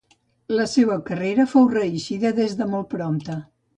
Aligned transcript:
La 0.59 0.63
seua 0.71 0.95
carrera 1.09 1.45
fou 1.51 1.67
reeixida 1.73 2.33
des 2.41 2.57
de 2.63 2.71
molt 2.73 2.91
prompte. 2.95 3.37